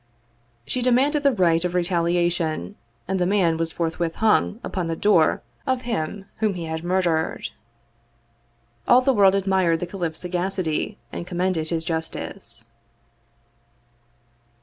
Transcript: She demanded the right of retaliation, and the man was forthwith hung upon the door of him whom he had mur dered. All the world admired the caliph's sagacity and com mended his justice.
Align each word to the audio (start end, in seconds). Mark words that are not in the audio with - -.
She 0.65 0.81
demanded 0.81 1.21
the 1.21 1.31
right 1.31 1.63
of 1.63 1.75
retaliation, 1.75 2.73
and 3.07 3.19
the 3.19 3.25
man 3.27 3.57
was 3.57 3.71
forthwith 3.71 4.15
hung 4.15 4.59
upon 4.63 4.87
the 4.87 4.95
door 4.95 5.43
of 5.67 5.83
him 5.83 6.25
whom 6.37 6.55
he 6.55 6.65
had 6.65 6.83
mur 6.83 7.03
dered. 7.03 7.51
All 8.87 9.01
the 9.01 9.13
world 9.13 9.35
admired 9.35 9.79
the 9.79 9.85
caliph's 9.85 10.21
sagacity 10.21 10.97
and 11.13 11.27
com 11.27 11.37
mended 11.37 11.69
his 11.69 11.83
justice. 11.83 12.67